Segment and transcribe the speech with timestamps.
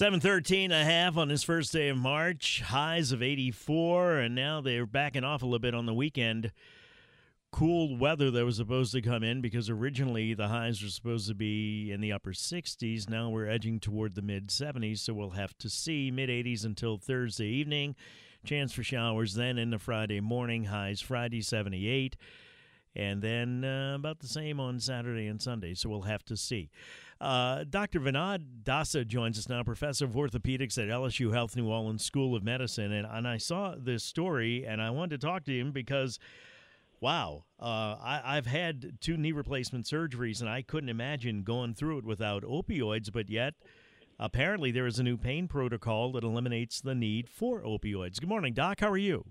[0.00, 4.86] 713 a half on this first day of March, highs of 84, and now they're
[4.86, 6.52] backing off a little bit on the weekend.
[7.52, 11.34] Cool weather that was supposed to come in because originally the highs were supposed to
[11.34, 13.10] be in the upper 60s.
[13.10, 16.96] Now we're edging toward the mid 70s, so we'll have to see mid 80s until
[16.96, 17.94] Thursday evening.
[18.42, 22.16] Chance for showers then into Friday morning, highs Friday 78,
[22.96, 26.70] and then uh, about the same on Saturday and Sunday, so we'll have to see.
[27.20, 28.00] Uh, Dr.
[28.00, 32.42] Vinod Dasa joins us now, professor of orthopedics at LSU Health New Orleans School of
[32.42, 32.92] Medicine.
[32.92, 36.18] And, and I saw this story and I wanted to talk to him because,
[36.98, 41.98] wow, uh, I, I've had two knee replacement surgeries and I couldn't imagine going through
[41.98, 43.52] it without opioids, but yet
[44.18, 48.18] apparently there is a new pain protocol that eliminates the need for opioids.
[48.18, 48.80] Good morning, Doc.
[48.80, 49.26] How are you?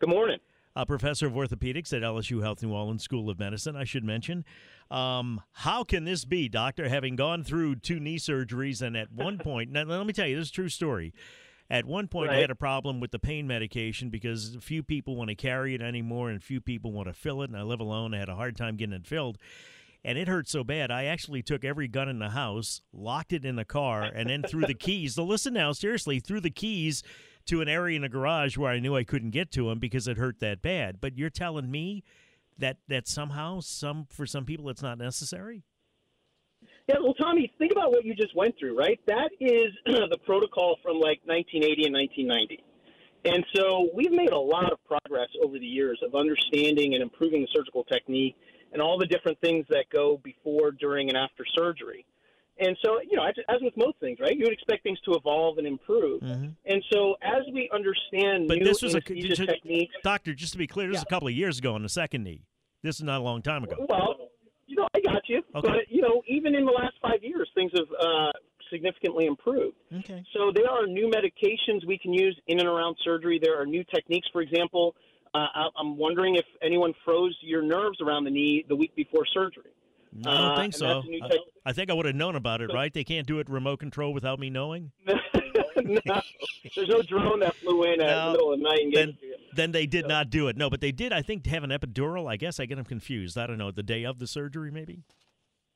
[0.00, 0.40] Good morning
[0.74, 4.44] a professor of orthopedics at LSU Health New Orleans School of Medicine, I should mention.
[4.90, 9.38] Um, how can this be, doctor, having gone through two knee surgeries and at one
[9.42, 11.12] point, now let me tell you, this is a true story.
[11.70, 12.38] At one point, right.
[12.38, 15.80] I had a problem with the pain medication because few people want to carry it
[15.80, 18.12] anymore and few people want to fill it, and I live alone.
[18.12, 19.38] I had a hard time getting it filled.
[20.04, 23.44] And it hurt so bad, I actually took every gun in the house, locked it
[23.44, 25.14] in the car, and then threw the keys.
[25.14, 27.04] So listen now, seriously, threw the keys
[27.46, 30.08] to an area in a garage where I knew I couldn't get to him because
[30.08, 31.00] it hurt that bad.
[31.00, 32.02] But you're telling me
[32.58, 35.64] that that somehow some for some people it's not necessary?
[36.88, 38.98] Yeah, well, Tommy, think about what you just went through, right?
[39.06, 42.64] That is the protocol from like 1980 and 1990.
[43.24, 47.42] And so we've made a lot of progress over the years of understanding and improving
[47.42, 48.36] the surgical technique
[48.72, 52.04] and all the different things that go before, during, and after surgery.
[52.62, 55.14] And so, you know, as, as, with most things, right, you would expect things to
[55.14, 56.22] evolve and improve.
[56.22, 56.48] Mm-hmm.
[56.64, 60.32] And so, as we understand but new this was a techniques, doctor.
[60.32, 61.00] Just to be clear, this yeah.
[61.00, 62.44] is a couple of years ago on the second knee.
[62.82, 63.84] This is not a long time ago.
[63.88, 64.16] Well,
[64.66, 65.42] you know, I got you.
[65.56, 65.68] Okay.
[65.68, 68.32] But you know, even in the last five years, things have uh,
[68.70, 69.76] significantly improved.
[69.98, 70.24] Okay.
[70.32, 73.40] So there are new medications we can use in and around surgery.
[73.42, 74.28] There are new techniques.
[74.32, 74.94] For example,
[75.34, 75.46] uh,
[75.76, 79.72] I'm wondering if anyone froze your nerves around the knee the week before surgery.
[80.20, 81.02] I don't uh, think so.
[81.22, 82.92] I, I, think I would have known about it, right?
[82.92, 84.92] They can't do it remote control without me knowing.
[85.06, 86.20] no,
[86.76, 89.18] there's no drone that flew in no, at the middle of the night and then,
[89.56, 90.08] then they did so.
[90.08, 90.56] not do it.
[90.56, 91.12] No, but they did.
[91.12, 92.30] I think have an epidural.
[92.30, 93.38] I guess I get them confused.
[93.38, 93.70] I don't know.
[93.70, 95.02] The day of the surgery, maybe.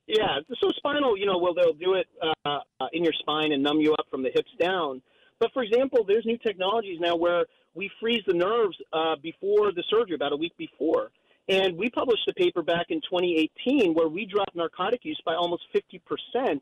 [0.06, 0.38] Yeah.
[0.60, 3.80] So spinal, you know, well they'll do it uh, uh, in your spine and numb
[3.80, 5.00] you up from the hips down.
[5.38, 9.84] But for example, there's new technologies now where we freeze the nerves uh, before the
[9.90, 11.10] surgery, about a week before.
[11.48, 15.62] And we published a paper back in 2018 where we dropped narcotic use by almost
[15.74, 16.60] 50%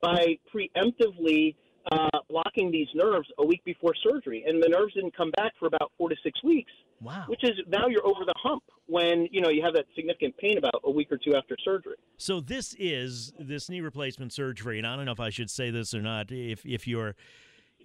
[0.00, 1.54] by preemptively
[1.92, 4.44] uh, blocking these nerves a week before surgery.
[4.46, 6.72] And the nerves didn't come back for about four to six weeks.
[7.00, 7.24] Wow.
[7.28, 10.58] Which is now you're over the hump when, you know, you have that significant pain
[10.58, 11.96] about a week or two after surgery.
[12.16, 15.70] So this is this knee replacement surgery, and I don't know if I should say
[15.70, 16.30] this or not.
[16.30, 17.14] If if you're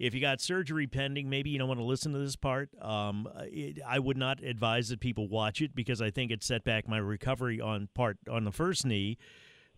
[0.00, 2.70] if you got surgery pending, maybe you don't want to listen to this part.
[2.80, 6.64] Um, it, I would not advise that people watch it because I think it set
[6.64, 9.18] back my recovery on part on the first knee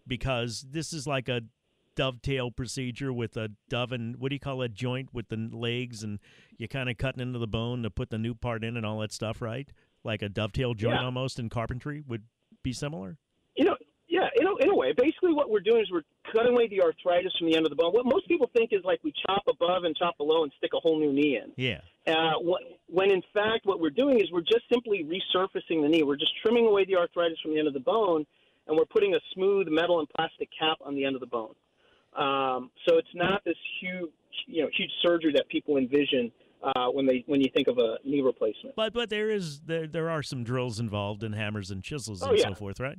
[0.06, 1.43] because this is like a
[1.97, 6.05] dovetail procedure with a dove and what do you call it joint with the legs
[6.05, 6.21] and
[6.56, 9.00] you're kind of cutting into the bone to put the new part in and all
[9.00, 9.69] that stuff, right?
[10.05, 11.05] Like a dovetail joint yeah.
[11.05, 12.22] almost in carpentry would
[12.62, 13.19] be similar.
[13.56, 13.77] You know,
[14.09, 14.93] yeah, in a, in a way.
[14.97, 17.76] Basically, what we're doing is we're cutting away the arthritis from the end of the
[17.76, 17.93] bone.
[17.93, 20.81] What most people think is like we chop above and chop below and stick a
[20.81, 21.53] whole new knee in.
[21.56, 21.81] Yeah.
[22.06, 22.38] Uh,
[22.88, 26.03] when in fact, what we're doing is we're just simply resurfacing the knee.
[26.03, 28.26] We're just trimming away the arthritis from the end of the bone,
[28.66, 31.54] and we're putting a smooth metal and plastic cap on the end of the bone.
[32.16, 34.10] Um, so it's not this huge,
[34.46, 36.31] you know, huge surgery that people envision
[36.62, 38.76] uh, when they when you think of a knee replacement.
[38.76, 42.31] But but there is there there are some drills involved and hammers and chisels oh,
[42.31, 42.49] and yeah.
[42.49, 42.99] so forth, right?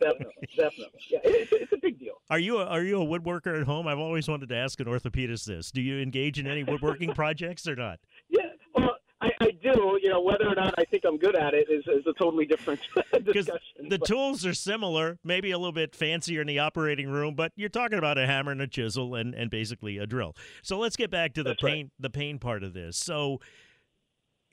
[0.00, 1.00] Definitely, definitely.
[1.10, 2.14] Yeah, it's, it's a big deal.
[2.30, 3.86] Are you a, are you a woodworker at home?
[3.86, 5.70] I've always wanted to ask an orthopedist this.
[5.70, 8.00] Do you engage in any woodworking projects or not?
[8.28, 9.98] Yeah, well, I, I, do.
[10.02, 12.46] You know, whether or not I think I'm good at it is, is a totally
[12.46, 12.80] different
[13.24, 13.88] discussion.
[13.88, 14.06] The but.
[14.06, 17.98] tools are similar, maybe a little bit fancier in the operating room, but you're talking
[17.98, 20.34] about a hammer and a chisel and, and basically a drill.
[20.62, 21.92] So let's get back to the That's pain right.
[22.00, 22.96] the pain part of this.
[22.96, 23.40] So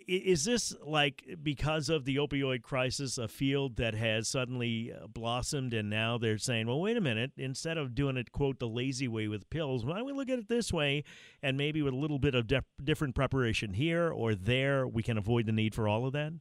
[0.07, 5.73] is this like because of the opioid crisis a field that has suddenly uh, blossomed
[5.73, 9.07] and now they're saying well wait a minute instead of doing it quote the lazy
[9.07, 11.03] way with pills why don't we look at it this way
[11.43, 12.49] and maybe with a little bit of
[12.83, 16.31] different preparation here or there we can avoid the need for all of that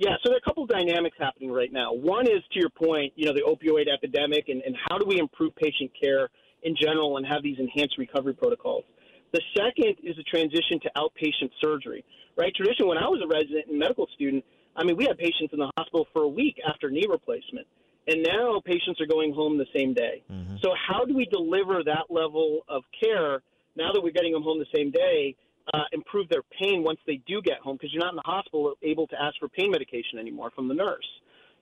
[0.00, 1.92] yeah, so there are a couple of dynamics happening right now.
[1.92, 5.18] One is to your point, you know, the opioid epidemic and, and how do we
[5.18, 6.28] improve patient care
[6.62, 8.84] in general and have these enhanced recovery protocols.
[9.32, 12.04] The second is the transition to outpatient surgery,
[12.36, 12.52] right?
[12.54, 14.44] Traditionally, when I was a resident and medical student,
[14.76, 17.66] I mean, we had patients in the hospital for a week after knee replacement.
[18.06, 20.22] And now patients are going home the same day.
[20.32, 20.56] Mm-hmm.
[20.62, 23.42] So, how do we deliver that level of care
[23.76, 25.36] now that we're getting them home the same day
[25.74, 28.74] uh, improve their pain once they do get home because you're not in the hospital
[28.82, 31.06] able to ask for pain medication anymore from the nurse.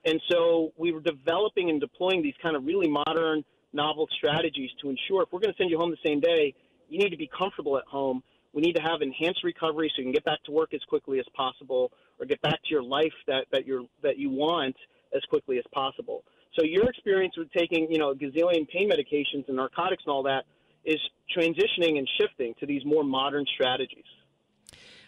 [0.05, 3.43] And so we were developing and deploying these kind of really modern,
[3.73, 6.53] novel strategies to ensure if we're going to send you home the same day,
[6.89, 8.23] you need to be comfortable at home.
[8.53, 11.19] We need to have enhanced recovery so you can get back to work as quickly
[11.19, 14.75] as possible or get back to your life that, that, you're, that you want
[15.15, 16.23] as quickly as possible.
[16.57, 20.45] So your experience with taking, you know, gazillion pain medications and narcotics and all that–
[20.87, 20.99] is
[21.37, 24.05] transitioning and shifting to these more modern strategies.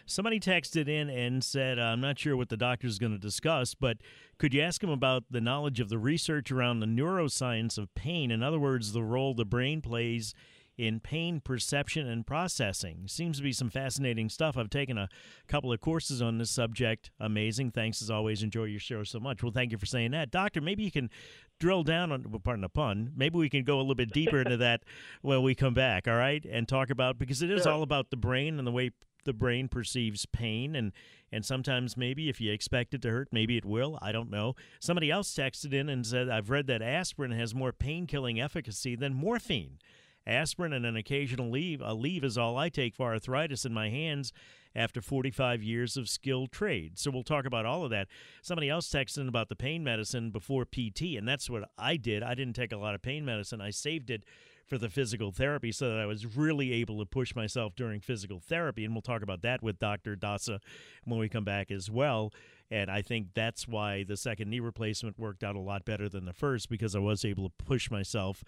[0.06, 3.18] Somebody texted in and said, uh, I'm not sure what the doctor is going to
[3.18, 3.98] discuss, but
[4.38, 8.30] could you ask him about the knowledge of the research around the neuroscience of pain?
[8.30, 10.34] In other words, the role the brain plays
[10.80, 13.02] in pain perception and processing.
[13.06, 14.56] Seems to be some fascinating stuff.
[14.56, 15.10] I've taken a
[15.46, 17.10] couple of courses on this subject.
[17.20, 17.72] Amazing.
[17.72, 18.42] Thanks as always.
[18.42, 19.42] Enjoy your show so much.
[19.42, 20.30] Well, thank you for saying that.
[20.30, 21.10] Doctor, maybe you can
[21.58, 24.40] drill down on, well, pardon the pun, maybe we can go a little bit deeper
[24.40, 24.82] into that
[25.20, 26.42] when we come back, all right?
[26.50, 28.92] And talk about, because it is all about the brain and the way
[29.24, 30.92] the brain perceives pain and
[31.30, 34.54] and sometimes maybe if you expect it to hurt maybe it will i don't know
[34.80, 38.96] somebody else texted in and said i've read that aspirin has more pain killing efficacy
[38.96, 39.78] than morphine
[40.26, 41.80] Aspirin and an occasional Aleve.
[41.82, 44.32] A leave is all I take for arthritis in my hands
[44.74, 46.98] after 45 years of skilled trade.
[46.98, 48.08] So we'll talk about all of that.
[48.42, 52.22] Somebody else texted about the pain medicine before PT, and that's what I did.
[52.22, 53.60] I didn't take a lot of pain medicine.
[53.60, 54.24] I saved it
[54.70, 58.38] for the physical therapy so that I was really able to push myself during physical
[58.38, 58.84] therapy.
[58.84, 60.14] And we'll talk about that with Dr.
[60.14, 60.60] Dasa
[61.04, 62.32] when we come back as well.
[62.70, 66.24] And I think that's why the second knee replacement worked out a lot better than
[66.24, 68.44] the first because I was able to push myself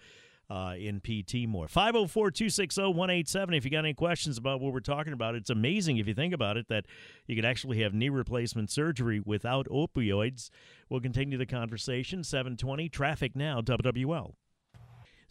[0.49, 1.67] uh, in PT more.
[1.67, 3.53] 504 260 187.
[3.53, 6.33] If you got any questions about what we're talking about, it's amazing if you think
[6.33, 6.85] about it that
[7.27, 10.49] you could actually have knee replacement surgery without opioids.
[10.89, 12.23] We'll continue the conversation.
[12.23, 14.33] 720 Traffic Now, WWL.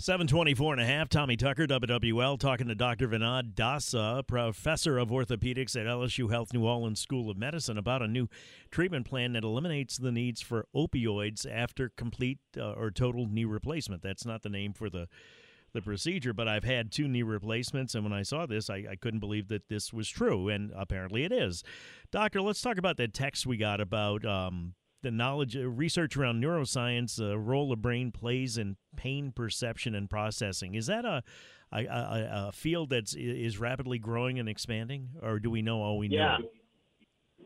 [0.02, 3.06] 724 and a half, Tommy Tucker, WWL, talking to Dr.
[3.06, 8.08] Vinod Dasa, professor of orthopedics at LSU Health New Orleans School of Medicine, about a
[8.08, 8.26] new
[8.72, 14.02] treatment plan that eliminates the needs for opioids after complete uh, or total knee replacement.
[14.02, 15.06] That's not the name for the
[15.72, 18.96] the procedure, but I've had two knee replacements, and when I saw this, I, I,
[19.00, 21.62] couldn't believe that this was true, and apparently it is.
[22.10, 26.43] Doctor, let's talk about that text we got about um, the knowledge, uh, research around
[26.43, 30.75] neuroscience, the role the brain plays in pain perception and processing.
[30.75, 31.22] Is that a,
[31.72, 35.99] a, a, a field that is rapidly growing and expanding, or do we know all
[35.99, 36.38] we yeah.
[36.38, 36.49] know?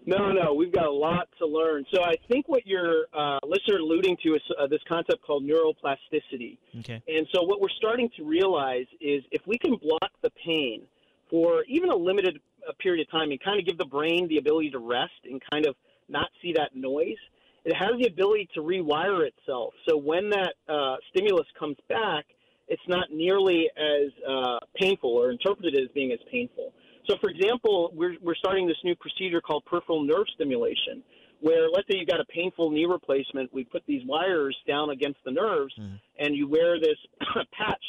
[0.09, 1.85] No, no, we've got a lot to learn.
[1.93, 6.59] So I think what your uh, listener alluding to is uh, this concept called neuroplasticity.
[6.79, 7.03] Okay.
[7.09, 10.83] And so what we're starting to realize is if we can block the pain
[11.29, 12.39] for even a limited
[12.69, 15.43] uh, period of time and kind of give the brain the ability to rest and
[15.51, 15.75] kind of
[16.09, 17.17] not see that noise,
[17.67, 19.75] it has the ability to rewire itself.
[19.89, 22.25] So when that uh, stimulus comes back,
[22.69, 26.73] it's not nearly as uh, painful or interpreted as being as painful.
[27.09, 31.03] So, for example, we're, we're starting this new procedure called peripheral nerve stimulation,
[31.41, 35.19] where let's say you've got a painful knee replacement, we put these wires down against
[35.25, 35.99] the nerves, mm.
[36.21, 36.99] and you wear this
[37.53, 37.83] patch,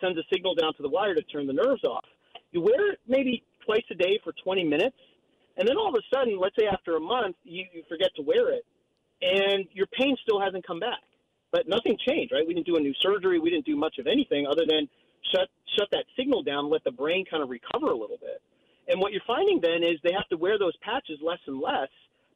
[0.00, 2.04] sends a signal down to the wire to turn the nerves off.
[2.52, 4.96] You wear it maybe twice a day for 20 minutes,
[5.56, 8.22] and then all of a sudden, let's say after a month, you, you forget to
[8.22, 8.64] wear it
[9.22, 11.02] and your pain still hasn't come back.
[11.52, 12.46] But nothing changed, right?
[12.46, 13.38] We didn't do a new surgery.
[13.38, 14.88] We didn't do much of anything other than
[15.32, 18.42] shut shut that signal down, let the brain kind of recover a little bit.
[18.88, 21.88] And what you're finding then is they have to wear those patches less and less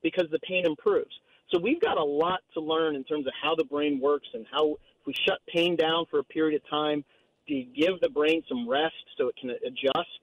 [0.02, 1.12] because the pain improves.
[1.50, 4.46] So we've got a lot to learn in terms of how the brain works and
[4.50, 7.04] how if we shut pain down for a period of time,
[7.46, 10.20] do you give the brain some rest so it can adjust?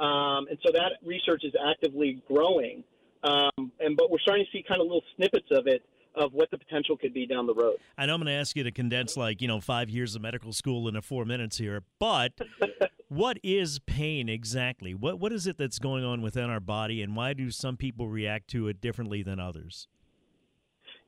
[0.00, 2.84] Um, and so that research is actively growing.
[3.24, 5.82] Um, and but we're starting to see kind of little snippets of it
[6.18, 7.76] of what the potential could be down the road.
[7.96, 10.22] I know I'm going to ask you to condense like, you know, five years of
[10.22, 12.32] medical school into four minutes here, but
[13.08, 14.94] what is pain exactly?
[14.94, 18.08] What What is it that's going on within our body, and why do some people
[18.08, 19.88] react to it differently than others?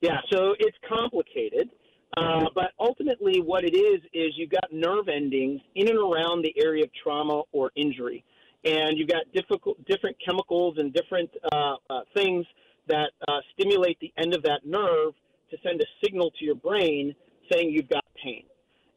[0.01, 1.71] Yeah, so it's complicated.
[2.17, 6.53] Uh, but ultimately, what it is is you've got nerve endings in and around the
[6.61, 8.25] area of trauma or injury.
[8.65, 12.45] and you've got difficult, different chemicals and different uh, uh, things
[12.89, 15.15] that uh, stimulate the end of that nerve
[15.51, 17.15] to send a signal to your brain
[17.51, 18.45] saying you've got pain.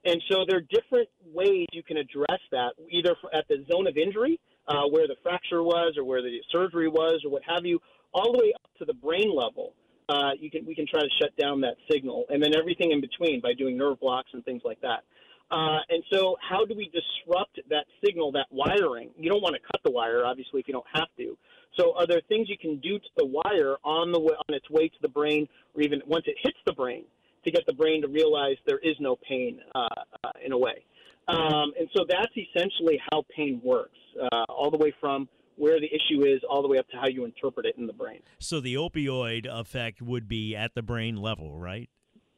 [0.05, 3.97] And so there are different ways you can address that, either at the zone of
[3.97, 7.79] injury, uh, where the fracture was, or where the surgery was, or what have you,
[8.13, 9.73] all the way up to the brain level.
[10.09, 12.99] Uh, you can we can try to shut down that signal, and then everything in
[12.99, 15.03] between by doing nerve blocks and things like that.
[15.51, 19.09] Uh, and so, how do we disrupt that signal, that wiring?
[19.17, 21.37] You don't want to cut the wire, obviously, if you don't have to.
[21.77, 24.69] So, are there things you can do to the wire on the way, on its
[24.69, 27.05] way to the brain, or even once it hits the brain,
[27.45, 29.87] to get the brain to realize there is no pain uh,
[30.23, 30.85] uh, in a way?
[31.27, 33.97] Um, and so, that's essentially how pain works,
[34.31, 37.07] uh, all the way from where the issue is all the way up to how
[37.07, 38.19] you interpret it in the brain.
[38.39, 41.89] So the opioid effect would be at the brain level, right?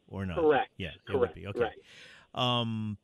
[0.08, 0.38] Or not?
[0.38, 0.70] Correct.
[0.78, 1.38] Yeah, correct.
[1.38, 1.60] Okay.
[1.60, 1.72] Right.
[2.36, 2.98] Um,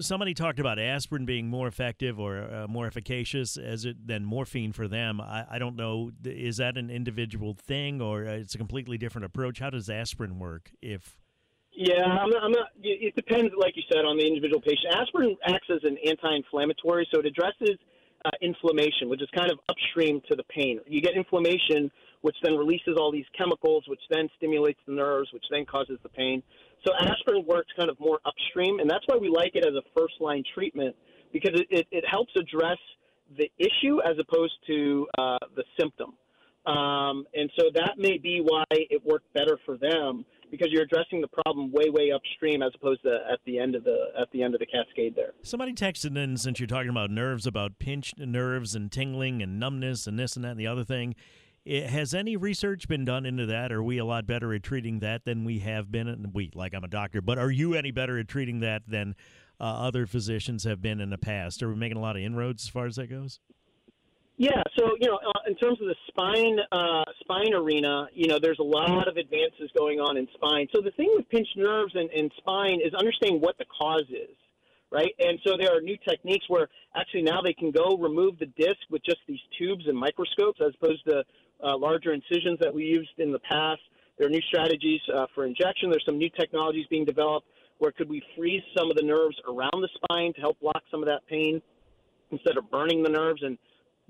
[0.00, 4.72] somebody talked about aspirin being more effective or uh, more efficacious as it than morphine
[4.72, 5.20] for them.
[5.20, 6.10] I, I, don't know.
[6.24, 9.60] Is that an individual thing or uh, it's a completely different approach?
[9.60, 10.70] How does aspirin work?
[10.82, 11.18] If
[11.76, 14.94] yeah, I'm not, I'm not, It depends, like you said, on the individual patient.
[14.94, 17.76] Aspirin acts as an anti-inflammatory, so it addresses
[18.24, 20.78] uh, inflammation, which is kind of upstream to the pain.
[20.86, 21.90] You get inflammation,
[22.22, 26.08] which then releases all these chemicals, which then stimulates the nerves, which then causes the
[26.08, 26.44] pain.
[26.86, 29.82] So aspirin works kind of more upstream, and that's why we like it as a
[29.98, 30.94] first line treatment
[31.32, 32.78] because it, it, it helps address
[33.38, 36.14] the issue as opposed to uh, the symptom.
[36.66, 41.20] Um, and so that may be why it worked better for them because you're addressing
[41.20, 44.42] the problem way way upstream as opposed to at the end of the at the
[44.42, 45.32] end of the cascade there.
[45.42, 50.06] Somebody texted in since you're talking about nerves about pinched nerves and tingling and numbness
[50.06, 51.14] and this and that and the other thing.
[51.64, 53.72] It, has any research been done into that?
[53.72, 56.08] Are we a lot better at treating that than we have been?
[56.08, 59.14] And we, like I'm a doctor, but are you any better at treating that than
[59.58, 61.62] uh, other physicians have been in the past?
[61.62, 63.40] Are we making a lot of inroads as far as that goes?
[64.36, 68.38] Yeah, so you know, uh, in terms of the spine uh, spine arena, you know,
[68.42, 70.66] there's a lot of advances going on in spine.
[70.74, 74.36] So the thing with pinched nerves and, and spine is understanding what the cause is,
[74.90, 75.14] right?
[75.20, 78.80] And so there are new techniques where actually now they can go remove the disc
[78.90, 81.22] with just these tubes and microscopes, as opposed to
[81.62, 83.80] uh, larger incisions that we used in the past.
[84.18, 85.90] There are new strategies uh, for injection.
[85.90, 87.46] There's some new technologies being developed
[87.78, 91.02] where could we freeze some of the nerves around the spine to help block some
[91.02, 91.60] of that pain
[92.30, 93.58] instead of burning the nerves and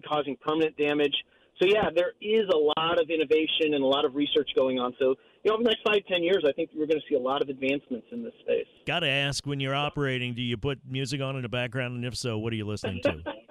[0.06, 1.14] causing permanent damage.
[1.60, 4.92] So yeah, there is a lot of innovation and a lot of research going on.
[4.98, 7.14] So you know, over the next five, ten years, I think we're going to see
[7.14, 8.66] a lot of advancements in this space.
[8.86, 12.04] Got to ask, when you're operating, do you put music on in the background, and
[12.04, 13.22] if so, what are you listening to?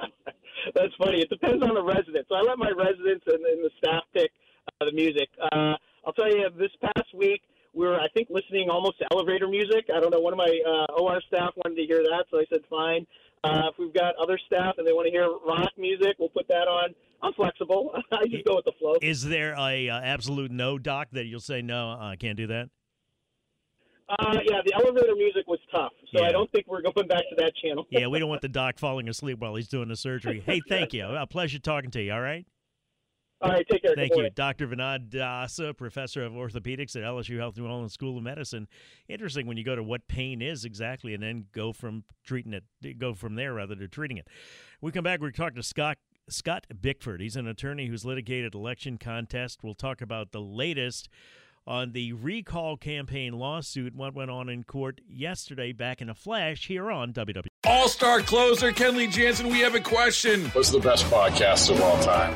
[0.75, 1.22] That's funny.
[1.22, 2.25] It depends on the resident.
[2.30, 4.32] So I let my residents and, and the staff pick
[4.82, 5.30] uh, the music.
[5.39, 5.75] Uh,
[6.06, 7.42] I'll tell you, this past week
[7.74, 9.86] we were, I think, listening almost to elevator music.
[9.94, 10.20] I don't know.
[10.20, 13.06] One of my uh, OR staff wanted to hear that, so I said fine.
[13.44, 16.48] Uh, if we've got other staff and they want to hear rock music, we'll put
[16.48, 16.96] that on.
[17.22, 17.94] I'm flexible.
[18.12, 18.96] I just go with the flow.
[19.01, 21.98] Is there a uh, absolute no, doc, that you'll say no?
[22.00, 22.70] I can't do that.
[24.20, 26.27] Uh, yeah, the elevator music was tough, so yeah.
[26.27, 27.86] I don't think we're going back to that channel.
[27.89, 30.41] yeah, we don't want the doc falling asleep while he's doing the surgery.
[30.46, 31.05] Hey, thank you.
[31.05, 32.13] A pleasure talking to you.
[32.13, 32.46] All right.
[33.41, 33.93] All right, take care.
[33.93, 34.67] Thank you, Dr.
[34.67, 38.70] Vinod Dasa, professor of orthopedics at LSU Health New Orleans School of Medicine.
[39.10, 43.00] Interesting when you go to what pain is exactly, and then go from treating it,
[43.00, 44.29] go from there rather to treating it.
[44.79, 45.20] We come back.
[45.20, 45.98] We talk to Scott
[46.29, 47.20] Scott Bickford.
[47.20, 49.60] He's an attorney who's litigated election contest.
[49.62, 51.10] We'll talk about the latest
[51.65, 56.67] on the recall campaign lawsuit, what went on in court yesterday back in a flash
[56.67, 57.48] here on WW.
[57.65, 60.46] All star closer Kenley Jansen, we have a question.
[60.50, 62.36] What's the best podcast of all time?